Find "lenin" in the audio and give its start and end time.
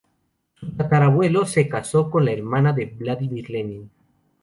3.51-3.91